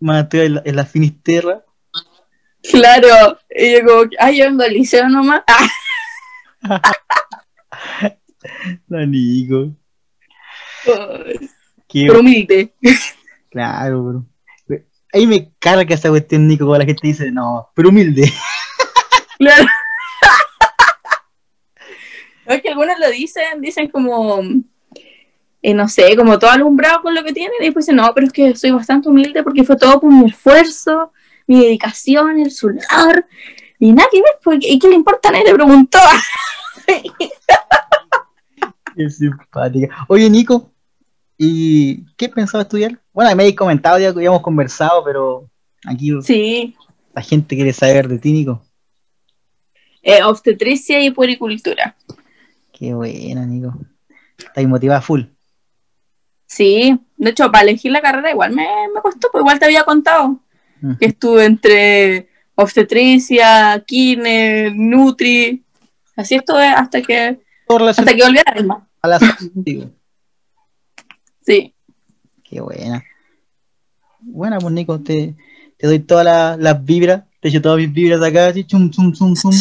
[0.00, 1.64] más estoy en la, en la Finisterra.
[2.70, 5.42] Claro, y yo como, ay, yo vengo al liceo nomás.
[8.88, 9.70] La Nico.
[10.86, 11.48] ay,
[11.88, 12.74] Qué- pero humilde.
[13.50, 14.24] claro,
[14.68, 14.80] pero.
[15.12, 18.32] Ahí me carga esa cuestión, Nico, cuando la gente dice, no, pero humilde.
[19.38, 19.64] Claro.
[22.46, 24.42] Es que algunos lo dicen, dicen como,
[25.62, 28.26] eh, no sé, como todo alumbrado con lo que tienen, y después dicen, no, pero
[28.26, 31.12] es que soy bastante humilde porque fue todo por mi esfuerzo,
[31.46, 33.26] mi dedicación, el sudor,
[33.78, 35.46] y nada que ver, porque, ¿y qué le importa a nadie?
[35.46, 35.98] Le preguntó.
[38.96, 40.04] Qué simpática.
[40.08, 40.70] Oye, Nico,
[41.36, 43.00] ¿y qué pensaba estudiar?
[43.12, 45.50] Bueno, me habéis comentado, ya habíamos conversado, pero
[45.84, 46.76] aquí Sí,
[47.14, 48.62] la gente quiere saber de ti, Nico.
[50.02, 51.96] eh, obstetricia y puericultura.
[52.84, 53.74] Qué buena, Nico.
[54.36, 55.22] Estás motivada full.
[56.46, 59.84] Sí, de hecho, para elegir la carrera igual me, me costó, pues igual te había
[59.84, 60.38] contado
[61.00, 65.64] que estuve entre obstetricia, kine, nutri,
[66.14, 67.40] así estuve hasta que
[67.88, 68.88] hasta que volví a la misma.
[69.00, 69.18] a la.
[71.40, 71.74] Sí.
[72.42, 73.02] Qué buena.
[74.20, 75.34] Buena, pues, Nico, te,
[75.78, 77.22] te doy todas la- las vibras.
[77.40, 79.52] Te echo todas mis vibras de acá, así, chum, chum, chum, chum.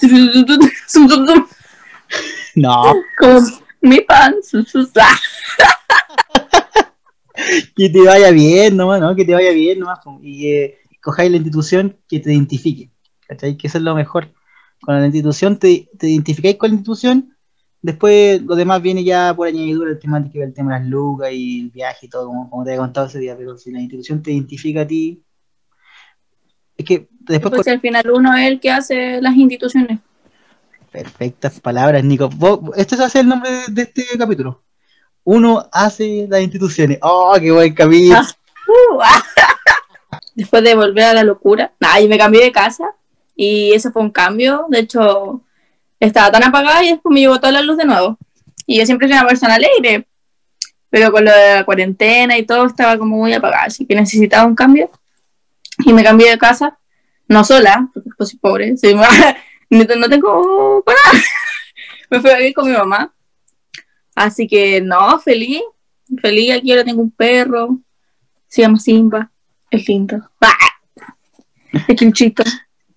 [2.54, 2.82] No,
[3.18, 3.40] Como
[3.80, 4.34] mi pan.
[7.76, 9.14] que te vaya bien nomás, ¿no?
[9.16, 10.00] Que te vaya bien nomás.
[10.22, 12.90] Y que cojáis la institución que te identifique.
[13.26, 13.56] ¿Cachai?
[13.56, 14.32] Que eso es lo mejor.
[14.80, 17.36] Con la institución te, te identificáis con la institución.
[17.82, 20.88] Después lo demás viene ya por añadidura el tema de que el tema de las
[20.88, 23.36] lucas y el viaje y todo, como, como te había contado ese día.
[23.36, 25.22] Pero si la institución te identifica a ti.
[26.76, 30.00] Es que después Pues al final uno es el que hace las instituciones.
[30.90, 32.28] Perfectas palabras, Nico.
[32.76, 34.62] Este va el nombre de, este capítulo.
[35.22, 36.98] Uno hace las instituciones.
[37.02, 38.18] ¡Oh, qué buen capítulo!
[38.18, 38.26] Ah.
[38.66, 39.24] Uh, ah.
[40.34, 41.72] Después de volver a la locura.
[41.78, 42.94] Nada, yo me cambié de casa
[43.36, 44.66] y ese fue un cambio.
[44.68, 45.42] De hecho,
[46.00, 48.18] estaba tan apagada y después me llegó toda la luz de nuevo.
[48.66, 50.06] Y yo siempre soy una persona alegre,
[50.88, 54.46] pero con lo de la cuarentena y todo estaba como muy apagada, así que necesitaba
[54.46, 54.90] un cambio.
[55.84, 56.78] Y me cambié de casa,
[57.28, 59.08] no sola, porque soy pobre, soy ma-
[59.70, 60.98] no no tengo para.
[62.10, 63.14] Me fui a vivir con mi mamá.
[64.14, 65.62] Así que no, feliz,
[66.20, 67.78] feliz, aquí ahora tengo un perro,
[68.48, 69.30] se llama Simba,
[69.70, 70.28] es lindo.
[70.40, 70.52] ¡Ah!
[71.86, 72.42] Es chinchito,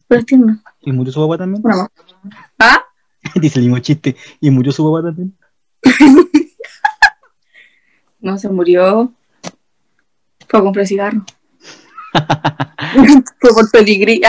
[0.08, 0.60] pero es tierno.
[0.82, 1.62] ¿Y murió su papá también?
[1.64, 1.88] Más.
[2.60, 2.84] ¿Ah?
[3.36, 4.16] Dice el mismo chiste.
[4.42, 5.38] ¿Y murió su papá también?
[8.20, 9.14] No, se murió.
[10.48, 11.26] Fue a comprar cigarro.
[13.42, 14.22] Fue por pedigrí.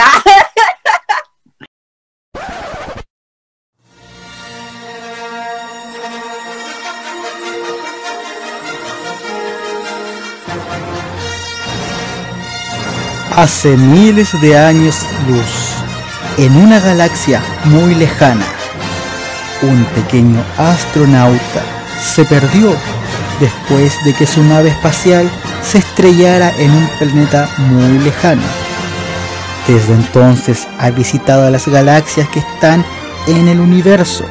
[13.35, 14.95] Hace miles de años
[15.27, 15.73] luz,
[16.37, 18.45] en una galaxia muy lejana,
[19.61, 21.61] un pequeño astronauta
[22.01, 22.73] se perdió
[23.41, 25.29] después de que su nave espacial
[25.61, 28.41] se estrellara en un planeta muy lejano.
[29.67, 32.85] Desde entonces ha visitado a las galaxias que están
[33.27, 34.23] en el universo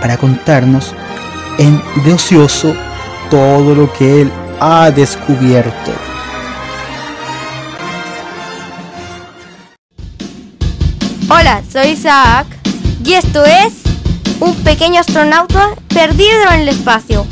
[0.00, 0.94] para contarnos
[1.60, 2.74] en de ocioso
[3.30, 5.92] todo lo que él ha descubierto.
[11.28, 12.46] Hola, soy Isaac
[13.04, 13.82] y esto es
[14.40, 17.26] un pequeño astronauta perdido en el espacio.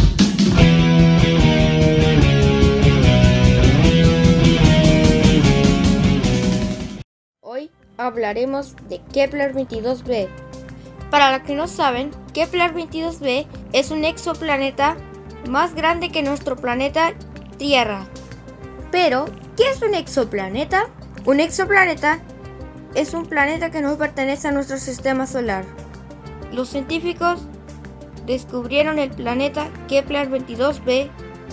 [7.41, 10.48] Hoy hablaremos de Kepler 22b.
[11.11, 14.97] Para los que no saben, Kepler 22b es un exoplaneta
[15.49, 17.15] más grande que nuestro planeta
[17.57, 18.07] Tierra.
[18.91, 20.89] Pero, ¿qué es un exoplaneta?
[21.25, 22.21] Un exoplaneta
[22.95, 25.65] es un planeta que no pertenece a nuestro sistema solar.
[26.53, 27.41] Los científicos
[28.27, 31.09] descubrieron el planeta Kepler 22b,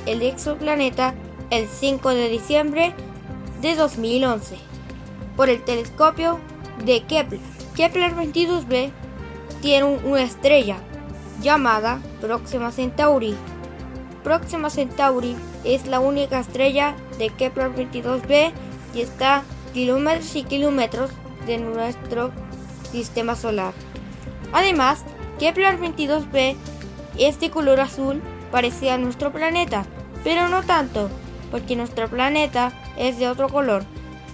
[0.05, 1.13] el exoplaneta,
[1.49, 2.93] el 5 de diciembre
[3.61, 4.57] de 2011
[5.35, 6.39] por el telescopio
[6.83, 7.41] de Kepler.
[7.75, 8.91] Kepler 22b
[9.65, 10.77] tiene un- una estrella
[11.41, 13.35] llamada Próxima Centauri.
[14.23, 18.51] Próxima Centauri es la única estrella de Kepler 22b
[18.93, 19.41] y está
[19.73, 21.09] kilómetros y kilómetros
[21.47, 22.29] de nuestro
[22.91, 23.73] sistema solar.
[24.53, 25.03] Además,
[25.39, 26.55] Kepler 22b
[27.17, 29.83] es de color azul parecido a nuestro planeta,
[30.23, 31.09] pero no tanto,
[31.49, 33.83] porque nuestro planeta es de otro color.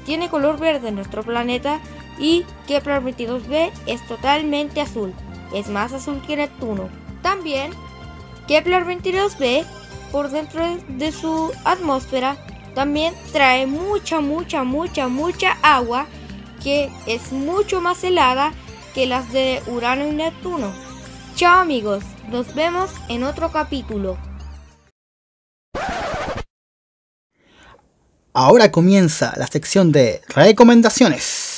[0.05, 1.79] Tiene color verde nuestro planeta
[2.20, 5.14] y Kepler 22b es totalmente azul,
[5.53, 6.89] es más azul que Neptuno.
[7.22, 7.72] También,
[8.47, 9.66] Kepler 22b,
[10.12, 12.38] por dentro de su atmósfera,
[12.74, 16.07] También trae mucha, mucha, mucha, mucha agua
[16.64, 18.53] que es mucho más helada
[18.93, 20.72] que las de Urano y Neptuno.
[21.36, 24.18] Chao amigos, nos vemos en otro capítulo.
[28.34, 31.50] Ahora comienza la sección de recomendaciones.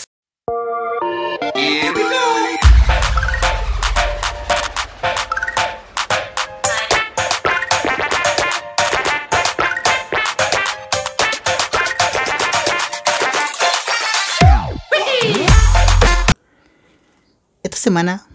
[17.83, 18.25] Semana,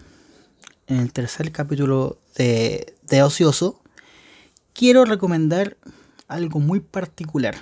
[0.85, 3.81] en el tercer capítulo de, de Ocioso,
[4.73, 5.75] quiero recomendar
[6.27, 7.55] algo muy particular.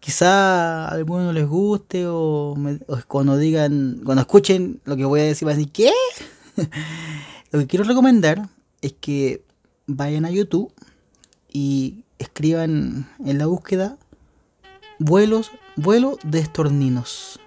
[0.00, 2.78] Quizá a algunos no les guste o, me-
[3.08, 5.92] cuando digan, cuando escuchen lo que voy a decir, van a decir, ¿qué?
[7.50, 8.50] lo que quiero recomendar
[8.82, 9.42] es que
[9.86, 10.70] vayan a YouTube
[11.50, 13.96] y escriban en la búsqueda
[14.98, 17.40] vuelos, vuelo de.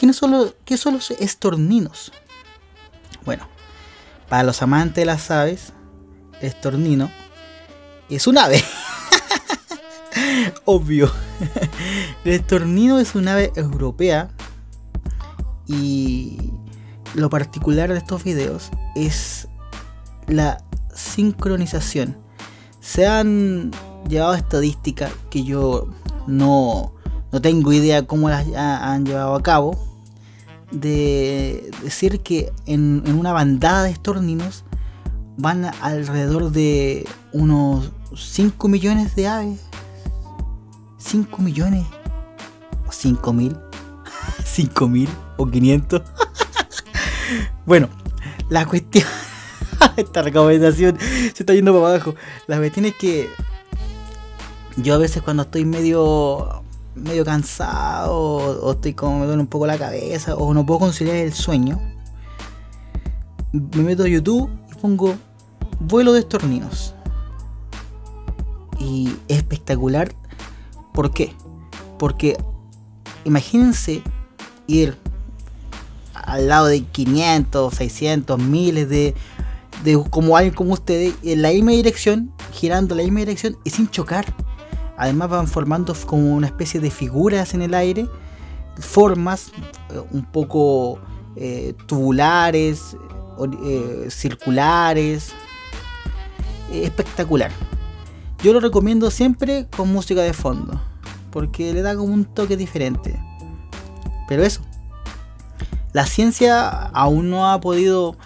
[0.00, 2.10] ¿Quiénes son los, ¿Qué son los estorninos?
[3.26, 3.46] Bueno,
[4.30, 5.74] para los amantes de las aves,
[6.40, 7.10] estornino
[8.08, 8.64] es un ave.
[10.64, 11.12] Obvio.
[12.24, 14.30] El estornino es un ave europea
[15.66, 16.38] y
[17.14, 19.48] lo particular de estos videos es
[20.26, 22.16] la sincronización.
[22.80, 23.70] Se han
[24.08, 25.88] llevado estadísticas que yo
[26.26, 26.94] no,
[27.32, 29.89] no tengo idea cómo las ha- han llevado a cabo.
[30.70, 34.64] De decir que en, en una bandada de estorninos
[35.36, 39.60] van alrededor de unos 5 millones de aves.
[40.98, 41.86] 5 millones.
[42.86, 43.56] O 5 mil.
[44.44, 46.02] 5 mil o 500
[47.66, 47.88] bueno
[48.48, 49.06] la cuestión
[49.96, 52.14] esta recomendación se está yendo para abajo.
[52.46, 53.28] La cuestión es que
[54.76, 56.62] yo a veces cuando estoy medio
[56.94, 61.16] medio cansado o, estoy como me duele un poco la cabeza o no puedo conciliar
[61.16, 61.80] el sueño
[63.52, 65.14] me meto a YouTube y pongo
[65.80, 66.94] vuelo de estorninos
[68.78, 70.14] y es espectacular
[70.92, 71.32] ¿Por qué?
[71.98, 72.36] Porque
[73.24, 74.02] imagínense
[74.66, 74.96] ir
[76.14, 79.14] al lado de 500, 600, miles de,
[79.84, 83.70] de como alguien como ustedes en la misma dirección, girando en la misma dirección y
[83.70, 84.34] sin chocar.
[85.00, 88.06] Además van formando como una especie de figuras en el aire,
[88.78, 89.50] formas
[89.88, 90.98] eh, un poco
[91.36, 92.98] eh, tubulares,
[93.64, 95.32] eh, circulares.
[96.70, 97.50] Espectacular.
[98.42, 100.78] Yo lo recomiendo siempre con música de fondo,
[101.30, 103.18] porque le da como un toque diferente.
[104.28, 104.60] Pero eso,
[105.94, 108.18] la ciencia aún no ha podido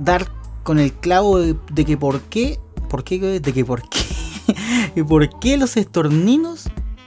[0.00, 0.26] dar
[0.64, 2.58] con el clavo de, de que por qué,
[2.90, 4.00] por qué, de que por qué,
[4.96, 6.64] y por qué los estorninos,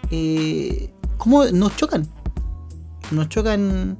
[0.09, 2.07] eh, cómo nos chocan,
[3.11, 3.97] nos chocan,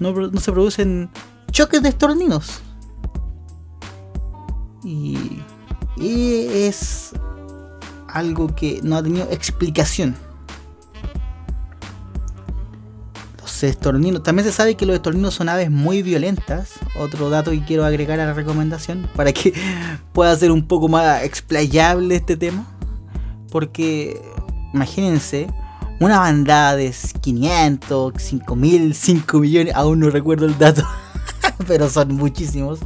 [0.00, 1.10] no, se producen
[1.50, 2.60] choques de estorninos.
[4.84, 5.40] Y
[5.96, 7.12] y es
[8.08, 10.14] algo que no ha tenido explicación.
[13.40, 16.72] Los estorninos, también se sabe que los estorninos son aves muy violentas.
[16.98, 19.54] Otro dato que quiero agregar a la recomendación para que
[20.12, 22.66] pueda ser un poco más explayable este tema.
[23.56, 24.20] Porque
[24.74, 25.46] imagínense
[25.98, 30.82] una bandada de 500, 5000, 5 millones, aún no recuerdo el dato,
[31.66, 32.80] pero son muchísimos.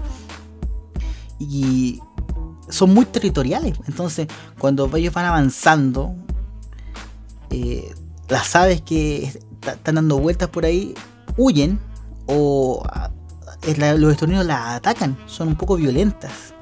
[1.40, 1.98] Y
[2.68, 3.80] son muy territoriales.
[3.88, 4.28] Entonces,
[4.60, 6.14] cuando ellos van avanzando,
[7.50, 7.92] eh,
[8.28, 10.94] las aves que est- están dando vueltas por ahí
[11.36, 11.80] huyen
[12.26, 13.10] o ah,
[13.98, 15.18] los estorninos las atacan.
[15.26, 16.54] Son un poco violentas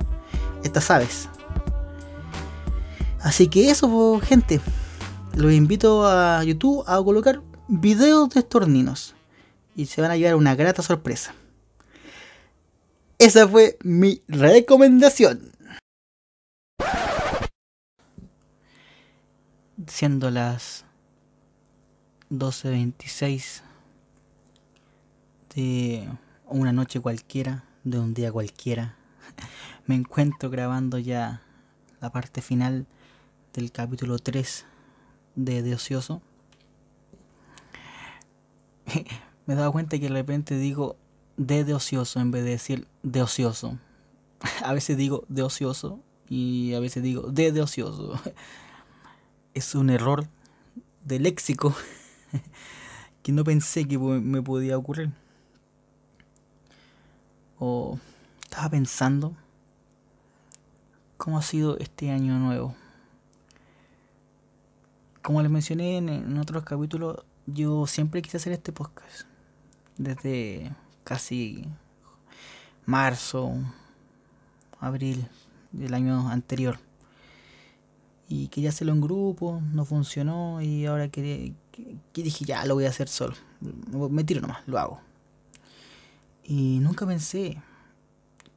[0.64, 1.28] estas aves.
[3.22, 4.60] Así que eso, gente.
[5.34, 9.14] Los invito a YouTube a colocar videos de estorninos.
[9.76, 11.34] Y se van a llevar una grata sorpresa.
[13.18, 15.52] Esa fue mi recomendación.
[19.86, 20.84] siendo las
[22.30, 23.62] 12.26
[25.54, 26.08] de
[26.46, 28.96] una noche cualquiera, de un día cualquiera,
[29.86, 31.42] me encuentro grabando ya
[32.00, 32.86] la parte final
[33.52, 34.66] del capítulo 3
[35.36, 36.22] de De Ocioso.
[39.46, 40.96] me he dado cuenta que de repente digo
[41.36, 43.78] de de ocioso en vez de decir de ocioso.
[44.64, 48.20] A veces digo de ocioso y a veces digo de de ocioso.
[49.54, 50.28] es un error
[51.04, 51.74] de léxico
[53.22, 55.10] que no pensé que me podía ocurrir.
[57.58, 57.98] O
[58.42, 59.34] estaba pensando
[61.16, 62.74] cómo ha sido este año nuevo.
[65.28, 69.26] Como les mencioné en, otros capítulos, yo siempre quise hacer este podcast.
[69.98, 70.74] Desde
[71.04, 71.66] casi
[72.86, 73.52] marzo,
[74.80, 75.28] abril
[75.70, 76.78] del año anterior.
[78.26, 81.52] Y quería hacerlo en grupo, no funcionó y ahora que
[82.14, 83.34] dije ya lo voy a hacer solo.
[84.08, 85.00] Me tiro nomás, lo hago.
[86.42, 87.60] Y nunca pensé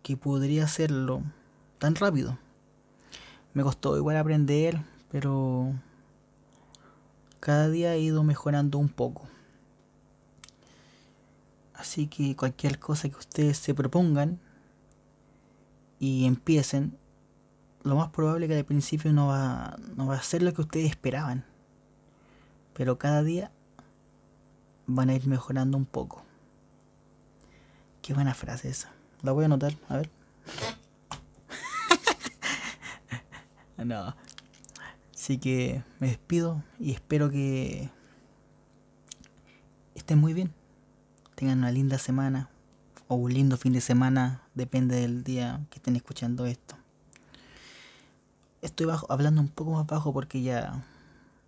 [0.04, 1.22] que podría hacerlo
[1.80, 2.38] tan rápido.
[3.54, 5.74] Me costó igual aprender, pero
[7.42, 9.28] cada día he ido mejorando un poco.
[11.74, 14.39] Así que cualquier cosa que ustedes se propongan
[16.00, 16.96] y empiecen,
[17.84, 20.92] lo más probable que al principio no va, no va a ser lo que ustedes
[20.92, 21.44] esperaban.
[22.76, 23.52] Pero cada día
[24.86, 26.24] van a ir mejorando un poco.
[28.04, 28.92] Qué buena frase esa.
[29.24, 30.12] La voy a anotar, a ver.
[33.84, 34.16] no.
[35.22, 37.92] Así que me despido y espero que
[39.94, 40.52] estén muy bien.
[41.36, 42.50] Tengan una linda semana
[43.08, 46.74] o un lindo fin de semana, depende del día que estén escuchando esto.
[48.64, 50.84] Estoy bajo, hablando un poco más bajo porque ya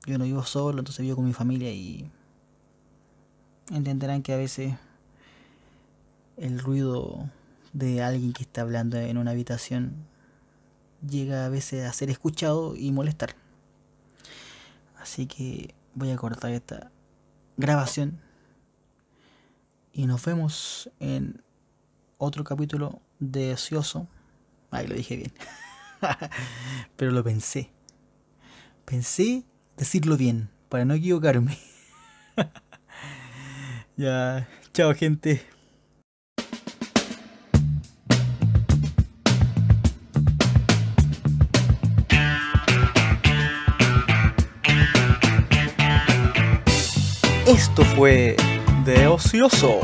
[0.06, 2.12] yo no vivo solo, entonces vivo con mi familia y
[3.72, 4.76] entenderán que a veces
[6.38, 7.28] el ruido
[7.74, 9.96] de alguien que está hablando en una habitación
[11.10, 13.42] llega a veces a ser escuchado y molestar.
[15.04, 16.90] Así que voy a cortar esta
[17.58, 18.22] grabación
[19.92, 21.44] y nos vemos en
[22.18, 24.08] otro capítulo de Ocioso.
[24.72, 25.34] Ay, lo dije bien.
[26.96, 27.70] Pero lo pensé.
[28.86, 29.44] Pensé
[29.76, 31.60] decirlo bien para no equivocarme.
[33.98, 35.46] ya, chao gente.
[47.54, 48.36] Esto fue
[48.84, 49.80] de Ocioso.